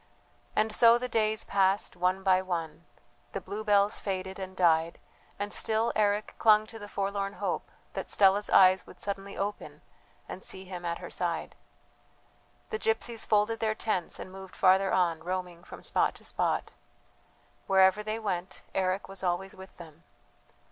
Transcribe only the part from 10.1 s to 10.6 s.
and